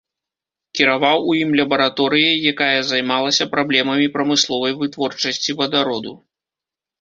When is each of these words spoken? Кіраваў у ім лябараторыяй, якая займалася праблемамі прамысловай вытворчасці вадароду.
Кіраваў 0.77 1.19
у 1.33 1.35
ім 1.41 1.51
лябараторыяй, 1.59 2.35
якая 2.53 2.79
займалася 2.93 3.47
праблемамі 3.53 4.07
прамысловай 4.17 4.73
вытворчасці 4.81 5.57
вадароду. 5.63 6.13